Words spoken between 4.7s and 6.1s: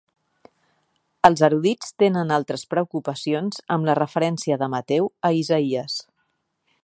Mateu a Isaïes.